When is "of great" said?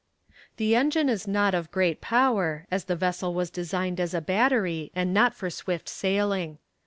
1.53-2.01